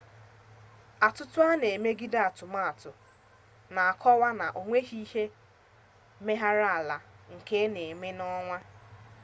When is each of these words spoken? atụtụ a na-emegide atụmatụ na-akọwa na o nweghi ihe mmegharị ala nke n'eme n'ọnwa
atụtụ 1.07 1.39
a 1.49 1.51
na-emegide 1.61 2.19
atụmatụ 2.27 2.89
na-akọwa 3.75 4.29
na 4.39 4.45
o 4.59 4.61
nweghi 4.67 4.97
ihe 5.05 5.23
mmegharị 6.19 6.65
ala 6.77 6.97
nke 7.35 7.57
n'eme 7.73 8.09
n'ọnwa 8.17 8.57